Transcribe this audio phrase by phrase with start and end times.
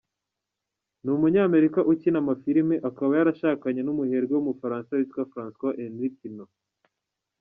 [1.03, 6.51] Ni umunyamerika ukina amafilime, akaba yarashakanye n’umuherwe w’umufaransa witwa François Henri Pinault.